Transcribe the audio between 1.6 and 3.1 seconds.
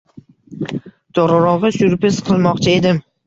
syurpriz qilmoqchi edim